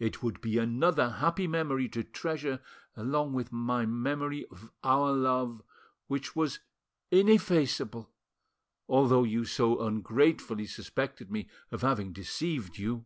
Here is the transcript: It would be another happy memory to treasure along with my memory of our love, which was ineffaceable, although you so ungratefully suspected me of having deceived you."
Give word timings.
It 0.00 0.20
would 0.20 0.40
be 0.40 0.58
another 0.58 1.08
happy 1.10 1.46
memory 1.46 1.88
to 1.90 2.02
treasure 2.02 2.58
along 2.96 3.34
with 3.34 3.52
my 3.52 3.86
memory 3.86 4.44
of 4.50 4.72
our 4.82 5.12
love, 5.12 5.62
which 6.08 6.34
was 6.34 6.58
ineffaceable, 7.12 8.10
although 8.88 9.22
you 9.22 9.44
so 9.44 9.80
ungratefully 9.80 10.66
suspected 10.66 11.30
me 11.30 11.46
of 11.70 11.82
having 11.82 12.12
deceived 12.12 12.78
you." 12.78 13.04